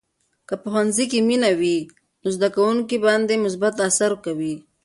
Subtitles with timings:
[0.47, 1.77] که په ښوونځي کې مینه وي،
[2.21, 4.55] نو زده کوونکي باندې مثبت اثر کوي.